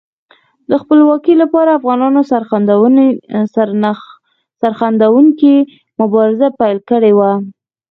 [0.69, 2.19] د خپلواکۍ لپاره افغانانو
[4.71, 5.55] سرښندونکې
[5.99, 7.31] مبارزه پیل کړې وه.